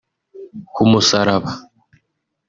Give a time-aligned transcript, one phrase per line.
[0.73, 1.51] ’Ku musaraba’